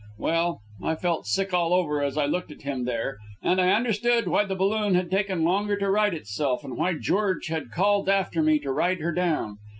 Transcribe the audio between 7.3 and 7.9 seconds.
had